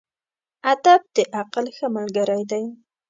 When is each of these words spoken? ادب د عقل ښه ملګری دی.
ادب 0.73 1.01
د 1.15 1.17
عقل 1.39 1.65
ښه 1.75 1.87
ملګری 1.95 2.43
دی. 2.51 2.63